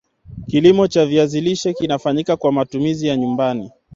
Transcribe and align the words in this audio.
kilimo 0.47 0.87
cha 0.87 1.05
viazi 1.05 1.41
lishe 1.41 1.73
kinafanyika 1.73 2.37
kwa 2.37 2.51
matumizi 2.51 3.07
ya 3.07 3.17
nyumbani 3.17 3.71